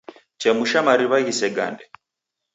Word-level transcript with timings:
Chemusha 0.41 0.79
mariw'a 0.87 1.19
ghisegande. 1.25 1.85